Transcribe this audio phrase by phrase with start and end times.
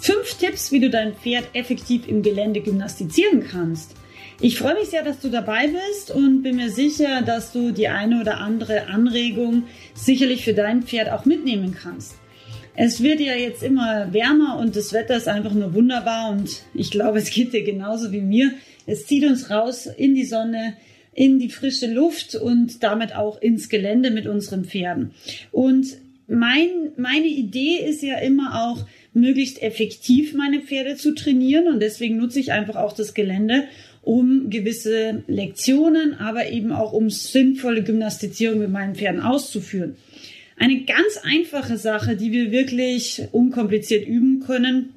[0.00, 3.94] fünf Tipps, wie du dein Pferd effektiv im Gelände gymnastizieren kannst.
[4.40, 7.88] Ich freue mich sehr, dass du dabei bist und bin mir sicher, dass du die
[7.88, 12.14] eine oder andere Anregung sicherlich für dein Pferd auch mitnehmen kannst.
[12.74, 16.90] Es wird ja jetzt immer wärmer und das Wetter ist einfach nur wunderbar und ich
[16.90, 18.52] glaube, es geht dir genauso wie mir.
[18.86, 20.74] Es zieht uns raus in die Sonne,
[21.12, 25.10] in die frische Luft und damit auch ins Gelände mit unseren Pferden.
[25.52, 31.80] Und mein, meine Idee ist ja immer auch, möglichst effektiv meine Pferde zu trainieren und
[31.80, 33.64] deswegen nutze ich einfach auch das Gelände,
[34.02, 39.96] um gewisse Lektionen, aber eben auch um sinnvolle Gymnastizierung mit meinen Pferden auszuführen.
[40.56, 44.90] Eine ganz einfache Sache, die wir wirklich unkompliziert üben können,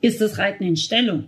[0.00, 1.24] ist das Reiten in Stellung.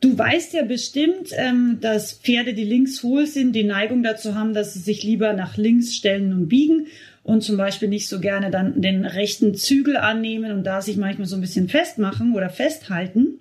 [0.00, 4.54] Du weißt ja bestimmt, ähm, dass Pferde, die links hohl sind, die Neigung dazu haben,
[4.54, 6.86] dass sie sich lieber nach links stellen und biegen
[7.28, 11.26] und zum Beispiel nicht so gerne dann den rechten Zügel annehmen und da sich manchmal
[11.26, 13.34] so ein bisschen festmachen oder festhalten.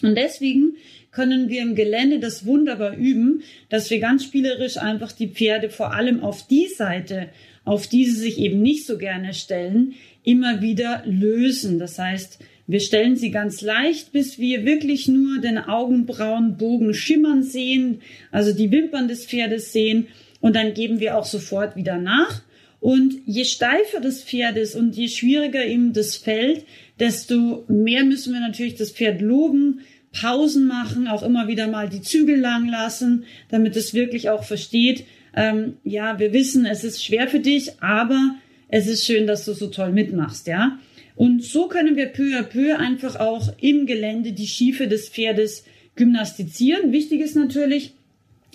[0.00, 0.76] Und deswegen
[1.10, 5.92] können wir im Gelände das wunderbar üben, dass wir ganz spielerisch einfach die Pferde vor
[5.92, 7.28] allem auf die Seite,
[7.66, 9.92] auf die sie sich eben nicht so gerne stellen,
[10.24, 11.78] immer wieder lösen.
[11.78, 18.00] Das heißt, wir stellen sie ganz leicht, bis wir wirklich nur den Augenbrauenbogen schimmern sehen,
[18.32, 20.06] also die Wimpern des Pferdes sehen
[20.40, 22.47] und dann geben wir auch sofort wieder nach.
[22.80, 26.64] Und je steifer das Pferd ist und je schwieriger ihm das fällt,
[27.00, 29.80] desto mehr müssen wir natürlich das Pferd loben,
[30.12, 35.04] Pausen machen, auch immer wieder mal die Zügel lang lassen, damit es wirklich auch versteht,
[35.34, 38.36] ähm, ja, wir wissen, es ist schwer für dich, aber
[38.68, 40.78] es ist schön, dass du so toll mitmachst, ja.
[41.14, 45.64] Und so können wir peu à peu einfach auch im Gelände die Schiefe des Pferdes
[45.96, 46.92] gymnastizieren.
[46.92, 47.94] Wichtig ist natürlich,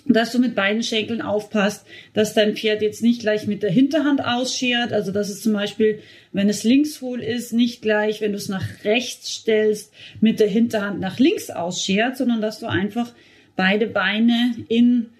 [0.06, 4.24] dass du mit beiden Schenkeln aufpasst, dass dein Pferd jetzt nicht gleich mit der Hinterhand
[4.24, 4.92] ausschert.
[4.92, 6.00] Also dass es zum Beispiel,
[6.32, 10.48] wenn es links hohl ist, nicht gleich, wenn du es nach rechts stellst, mit der
[10.48, 13.12] Hinterhand nach links ausschert, sondern dass du einfach
[13.56, 15.10] beide Beine in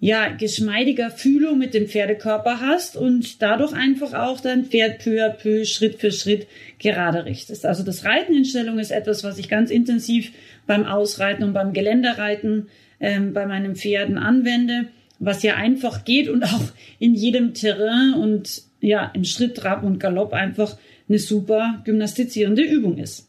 [0.00, 5.30] ja, geschmeidiger Fühlung mit dem Pferdekörper hast und dadurch einfach auch dein Pferd peu à
[5.30, 6.46] peu, Schritt für Schritt
[6.78, 7.64] gerade richtest.
[7.64, 10.32] Also das Reiten in Stellung ist etwas, was ich ganz intensiv
[10.66, 12.68] beim Ausreiten und beim Geländereiten
[13.04, 14.86] ähm, bei meinen Pferden anwende,
[15.18, 16.64] was ja einfach geht und auch
[16.98, 20.76] in jedem Terrain und ja, im Schritt, Trab und Galopp einfach
[21.08, 23.28] eine super gymnastizierende Übung ist.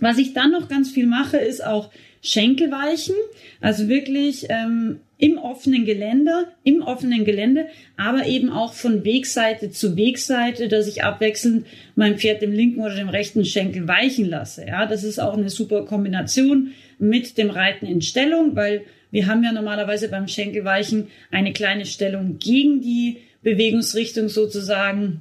[0.00, 1.90] Was ich dann noch ganz viel mache, ist auch
[2.20, 3.14] Schenkelweichen,
[3.60, 9.96] also wirklich ähm, im offenen Gelände, im offenen Gelände, aber eben auch von Wegseite zu
[9.96, 14.66] Wegseite, dass ich abwechselnd mein Pferd dem linken oder dem rechten Schenkel weichen lasse.
[14.66, 19.44] Ja, das ist auch eine super Kombination mit dem Reiten in Stellung, weil wir haben
[19.44, 25.20] ja normalerweise beim Schenkelweichen eine kleine Stellung gegen die Bewegungsrichtung sozusagen.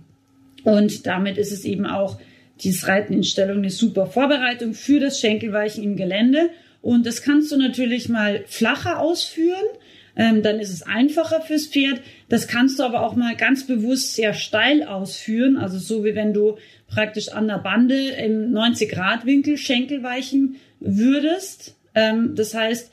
[0.64, 2.20] Und damit ist es eben auch
[2.62, 6.50] dieses Reiten in Stellung eine super Vorbereitung für das Schenkelweichen im Gelände.
[6.82, 9.66] Und das kannst du natürlich mal flacher ausführen.
[10.16, 12.02] Ähm, dann ist es einfacher fürs Pferd.
[12.30, 15.58] Das kannst du aber auch mal ganz bewusst sehr steil ausführen.
[15.58, 16.58] Also so wie wenn du
[16.88, 21.76] praktisch an der Bande im 90 Grad Winkel Schenkel weichen würdest.
[21.94, 22.92] Ähm, das heißt,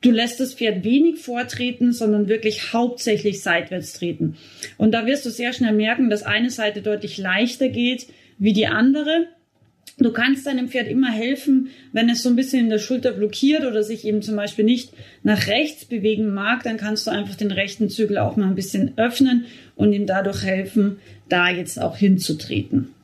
[0.00, 4.36] du lässt das Pferd wenig vortreten, sondern wirklich hauptsächlich seitwärts treten.
[4.76, 8.06] Und da wirst du sehr schnell merken, dass eine Seite deutlich leichter geht
[8.38, 9.26] wie die andere.
[9.98, 13.64] Du kannst deinem Pferd immer helfen, wenn es so ein bisschen in der Schulter blockiert
[13.64, 14.92] oder sich eben zum Beispiel nicht
[15.24, 18.92] nach rechts bewegen mag, dann kannst du einfach den rechten Zügel auch mal ein bisschen
[18.96, 22.94] öffnen und ihm dadurch helfen, da jetzt auch hinzutreten.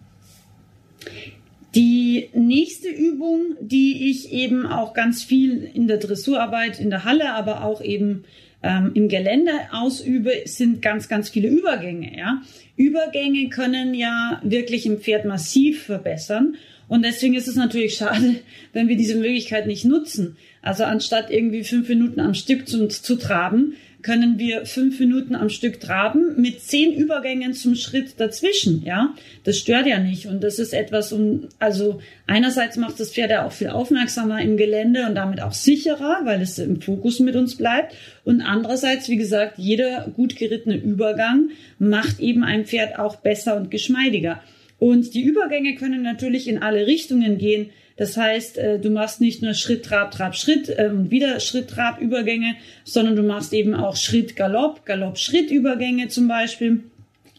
[1.75, 7.33] Die nächste Übung, die ich eben auch ganz viel in der Dressurarbeit in der Halle,
[7.33, 8.25] aber auch eben
[8.63, 12.17] ähm, im Gelände ausübe, sind ganz, ganz viele Übergänge.
[12.17, 12.43] Ja?
[12.77, 16.57] Übergänge können ja wirklich im Pferd massiv verbessern.
[16.87, 18.37] Und deswegen ist es natürlich schade,
[18.73, 20.37] wenn wir diese Möglichkeit nicht nutzen.
[20.63, 23.75] Also anstatt irgendwie fünf Minuten am Stück zu, zu traben,
[24.05, 28.85] können wir fünf Minuten am Stück traben mit zehn Übergängen zum Schritt dazwischen.
[28.85, 29.15] Ja,
[29.45, 30.27] das stört ja nicht.
[30.27, 34.59] Und das ist etwas, um, also einerseits macht das Pferd ja auch viel aufmerksamer im
[34.59, 37.95] Gelände und damit auch sicherer, weil es im Fokus mit uns bleibt.
[38.25, 41.49] Und andererseits, wie gesagt, jeder gut gerittene Übergang
[41.79, 44.43] macht eben ein Pferd auch besser und geschmeidiger.
[44.79, 47.71] Und die Übergänge können natürlich in alle Richtungen gehen.
[47.97, 51.71] Das heißt, äh, du machst nicht nur Schritt, Trab, Trab, Schritt äh, und wieder Schritt,
[51.71, 56.83] Trab, Übergänge, sondern du machst eben auch Schritt, Galopp, Galopp, Schritt, Übergänge zum Beispiel.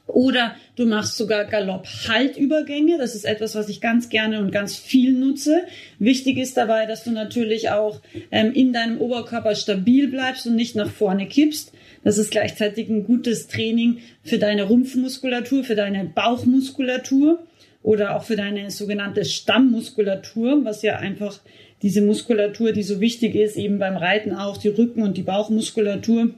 [0.07, 2.97] Oder du machst sogar Galopp-Haltübergänge.
[2.99, 5.63] Das ist etwas, was ich ganz gerne und ganz viel nutze.
[5.97, 10.75] Wichtig ist dabei, dass du natürlich auch ähm, in deinem Oberkörper stabil bleibst und nicht
[10.75, 11.73] nach vorne kippst.
[12.03, 17.39] Das ist gleichzeitig ein gutes Training für deine Rumpfmuskulatur, für deine Bauchmuskulatur
[17.85, 21.39] oder auch für deine sogenannte Stammmuskulatur, was ja einfach
[21.83, 26.31] diese Muskulatur, die so wichtig ist, eben beim Reiten auch die Rücken- und die Bauchmuskulatur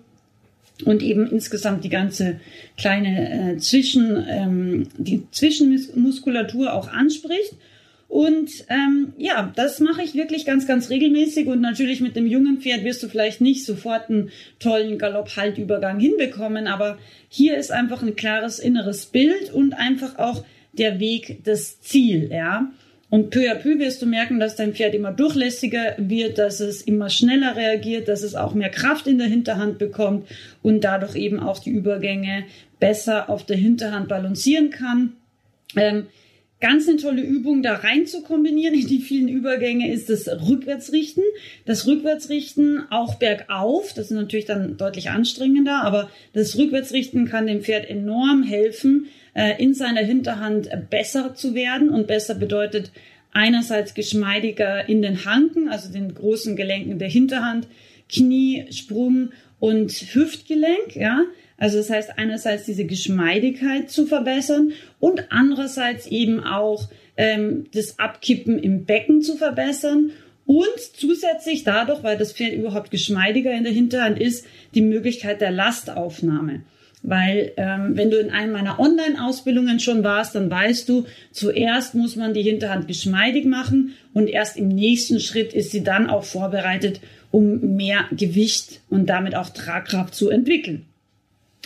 [0.84, 2.42] und eben insgesamt die ganze
[2.76, 7.54] kleine äh, Zwischen, ähm, die Zwischenmuskulatur auch anspricht.
[8.10, 11.48] Und ähm, ja, das mache ich wirklich ganz, ganz regelmäßig.
[11.48, 16.68] Und natürlich mit dem jungen Pferd wirst du vielleicht nicht sofort einen tollen Galopp-Haltübergang hinbekommen.
[16.68, 16.98] Aber
[17.30, 20.44] hier ist einfach ein klares inneres Bild und einfach auch
[20.80, 22.72] der Weg, das Ziel, ja.
[23.10, 26.82] Und peu à peu wirst du merken, dass dein Pferd immer durchlässiger wird, dass es
[26.82, 30.28] immer schneller reagiert, dass es auch mehr Kraft in der Hinterhand bekommt
[30.62, 32.44] und dadurch eben auch die Übergänge
[32.80, 35.14] besser auf der Hinterhand balancieren kann.
[35.78, 36.08] Ähm,
[36.60, 41.24] ganz eine tolle Übung, da rein zu kombinieren in die vielen Übergänge, ist das Rückwärtsrichten.
[41.66, 47.62] Das Rückwärtsrichten auch bergauf, das ist natürlich dann deutlich anstrengender, aber das Rückwärtsrichten kann dem
[47.62, 49.08] Pferd enorm helfen,
[49.38, 51.90] äh, in seiner Hinterhand besser zu werden.
[51.90, 52.92] Und besser bedeutet
[53.32, 57.68] einerseits geschmeidiger in den Hanken, also den großen Gelenken der Hinterhand,
[58.10, 59.30] Knie, Sprung
[59.60, 61.22] und Hüftgelenk, ja.
[61.60, 68.60] Also das heißt einerseits diese Geschmeidigkeit zu verbessern und andererseits eben auch ähm, das Abkippen
[68.60, 70.12] im Becken zu verbessern
[70.46, 74.46] und zusätzlich dadurch, weil das Pferd überhaupt geschmeidiger in der Hinterhand ist,
[74.76, 76.62] die Möglichkeit der Lastaufnahme.
[77.04, 82.16] Weil ähm, wenn du in einem meiner Online-Ausbildungen schon warst, dann weißt du, zuerst muss
[82.16, 87.00] man die Hinterhand geschmeidig machen und erst im nächsten Schritt ist sie dann auch vorbereitet,
[87.32, 90.86] um mehr Gewicht und damit auch Tragkraft zu entwickeln.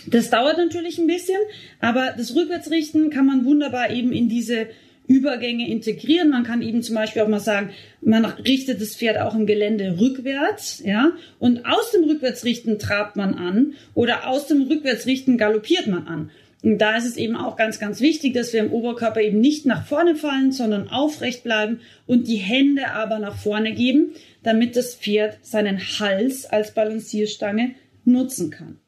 [0.06, 1.38] Das dauert natürlich ein bisschen,
[1.80, 4.66] aber das Rückwärtsrichten kann man wunderbar eben in diese
[5.06, 6.30] Übergänge integrieren.
[6.30, 7.70] Man kann eben zum Beispiel auch mal sagen,
[8.00, 13.34] man richtet das Pferd auch im Gelände rückwärts, ja, und aus dem Rückwärtsrichten trabt man
[13.34, 16.30] an oder aus dem Rückwärtsrichten galoppiert man an.
[16.62, 19.66] Und da ist es eben auch ganz, ganz wichtig, dass wir im Oberkörper eben nicht
[19.66, 24.12] nach vorne fallen, sondern aufrecht bleiben und die Hände aber nach vorne geben,
[24.44, 28.78] damit das Pferd seinen Hals als Balancierstange nutzen kann.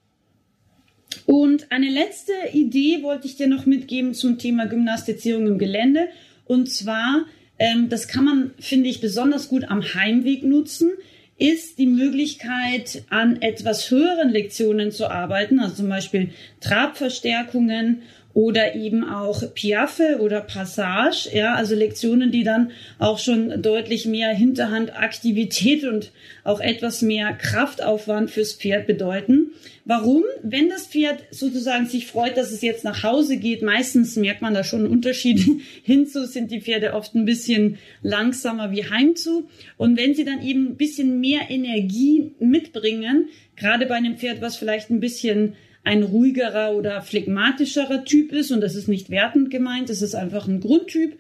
[1.26, 6.08] Und eine letzte Idee wollte ich dir noch mitgeben zum Thema Gymnastizierung im Gelände.
[6.46, 7.24] Und zwar,
[7.58, 10.90] ähm, das kann man, finde ich, besonders gut am Heimweg nutzen,
[11.36, 16.30] ist die Möglichkeit, an etwas höheren Lektionen zu arbeiten, also zum Beispiel
[16.60, 18.02] Trabverstärkungen
[18.34, 24.30] oder eben auch Piaffe oder Passage, ja, also Lektionen, die dann auch schon deutlich mehr
[24.30, 26.10] Hinterhandaktivität und
[26.42, 29.52] auch etwas mehr Kraftaufwand fürs Pferd bedeuten.
[29.84, 30.24] Warum?
[30.42, 34.54] Wenn das Pferd sozusagen sich freut, dass es jetzt nach Hause geht, meistens merkt man
[34.54, 35.40] da schon einen Unterschied
[35.84, 39.48] hinzu, sind die Pferde oft ein bisschen langsamer wie heimzu.
[39.76, 44.56] Und wenn sie dann eben ein bisschen mehr Energie mitbringen, gerade bei einem Pferd, was
[44.56, 49.90] vielleicht ein bisschen ein ruhigerer oder phlegmatischerer Typ ist und das ist nicht wertend gemeint,
[49.90, 51.18] das ist einfach ein Grundtyp.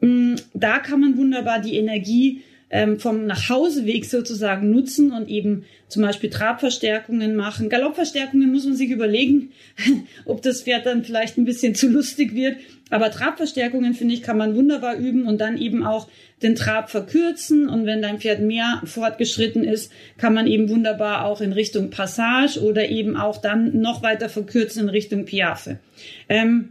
[0.00, 2.42] Mm, da kann man wunderbar die Energie
[2.74, 7.68] ähm, vom Nachhauseweg sozusagen nutzen und eben zum Beispiel Trabverstärkungen machen.
[7.68, 9.52] Galoppverstärkungen muss man sich überlegen,
[10.24, 12.56] ob das Pferd dann vielleicht ein bisschen zu lustig wird.
[12.90, 16.08] Aber Trabverstärkungen, finde ich, kann man wunderbar üben und dann eben auch
[16.42, 17.68] den Trab verkürzen.
[17.68, 22.60] Und wenn dein Pferd mehr fortgeschritten ist, kann man eben wunderbar auch in Richtung Passage
[22.60, 25.78] oder eben auch dann noch weiter verkürzen in Richtung Piaffe.
[26.28, 26.70] Ähm,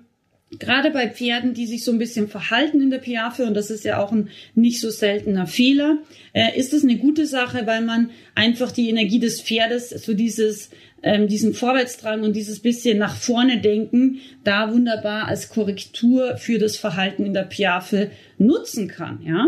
[0.59, 3.83] gerade bei Pferden, die sich so ein bisschen verhalten in der Piaffe, und das ist
[3.83, 5.99] ja auch ein nicht so seltener Fehler,
[6.33, 10.69] äh, ist es eine gute Sache, weil man einfach die Energie des Pferdes, so dieses,
[11.01, 16.77] ähm, diesen Vorwärtsdrang und dieses bisschen nach vorne denken, da wunderbar als Korrektur für das
[16.77, 19.47] Verhalten in der Piaffe nutzen kann, ja.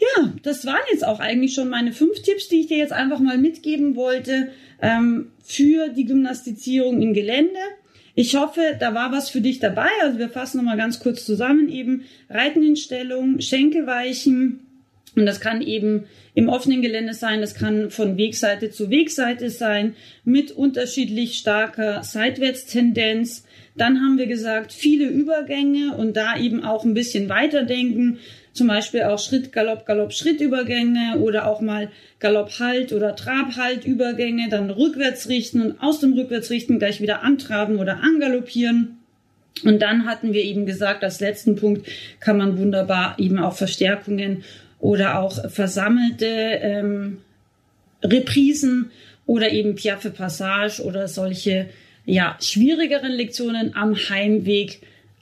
[0.00, 3.20] Ja, das waren jetzt auch eigentlich schon meine fünf Tipps, die ich dir jetzt einfach
[3.20, 4.48] mal mitgeben wollte
[4.80, 7.58] ähm, für die Gymnastizierung im Gelände.
[8.14, 9.88] Ich hoffe, da war was für dich dabei.
[10.02, 12.04] Also wir fassen nochmal ganz kurz zusammen eben.
[12.28, 14.60] Reiten in Stellung, Schenkel weichen.
[15.16, 19.96] Und das kann eben im offenen Gelände sein, das kann von Wegseite zu Wegseite sein,
[20.24, 23.44] mit unterschiedlich starker Seitwärtstendenz.
[23.76, 28.18] Dann haben wir gesagt, viele Übergänge und da eben auch ein bisschen weiterdenken
[28.52, 33.84] zum Beispiel auch Schritt, Galopp, Galopp, Schrittübergänge oder auch mal Galopp, Halt oder Trab, Halt
[33.84, 38.98] Übergänge, dann rückwärts richten und aus dem Rückwärtsrichten gleich wieder antraben oder angaloppieren.
[39.64, 41.86] Und dann hatten wir eben gesagt, als letzten Punkt
[42.18, 44.44] kann man wunderbar eben auch Verstärkungen
[44.78, 47.18] oder auch versammelte ähm,
[48.02, 48.90] Reprisen
[49.26, 51.68] oder eben Piaffe Passage oder solche
[52.06, 54.80] ja, schwierigeren Lektionen am Heimweg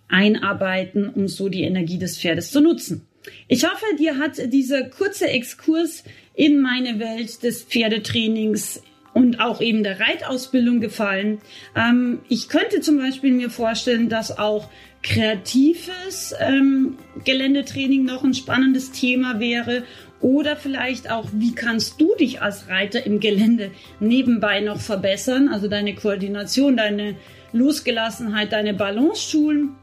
[0.09, 3.08] einarbeiten, um so die Energie des Pferdes zu nutzen.
[3.49, 8.83] Ich hoffe, dir hat dieser kurze Exkurs in meine Welt des Pferdetrainings
[9.15, 11.39] und auch eben der Reitausbildung gefallen.
[11.75, 14.69] Ähm, ich könnte zum Beispiel mir vorstellen, dass auch
[15.03, 19.85] kreatives ähm, Geländetraining noch ein spannendes Thema wäre
[20.21, 23.71] oder vielleicht auch, wie kannst du dich als Reiter im Gelände
[24.01, 27.15] nebenbei noch verbessern, also deine Koordination, deine
[27.53, 29.77] Losgelassenheit, deine Balance schulen.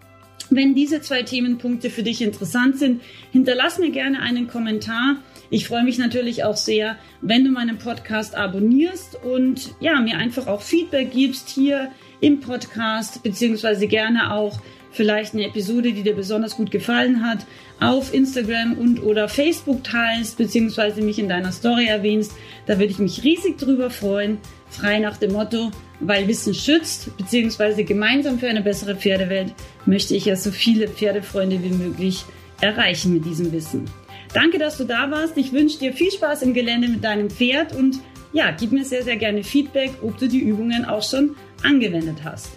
[0.50, 5.18] Wenn diese zwei Themenpunkte für dich interessant sind, hinterlass mir gerne einen Kommentar.
[5.50, 10.48] Ich freue mich natürlich auch sehr, wenn du meinen Podcast abonnierst und ja, mir einfach
[10.48, 14.60] auch Feedback gibst hier im Podcast, beziehungsweise gerne auch
[14.96, 17.46] vielleicht eine Episode, die dir besonders gut gefallen hat,
[17.80, 22.34] auf Instagram und oder Facebook teilst, beziehungsweise mich in deiner Story erwähnst.
[22.66, 24.38] Da würde ich mich riesig drüber freuen.
[24.70, 29.54] Frei nach dem Motto, weil Wissen schützt, beziehungsweise gemeinsam für eine bessere Pferdewelt
[29.86, 32.26] möchte ich ja so viele Pferdefreunde wie möglich
[32.62, 33.86] erreichen mit diesem Wissen.
[34.34, 35.38] Danke, dass du da warst.
[35.38, 38.00] Ich wünsche dir viel Spaß im Gelände mit deinem Pferd und
[38.34, 42.50] ja, gib mir sehr, sehr gerne Feedback, ob du die Übungen auch schon angewendet hast.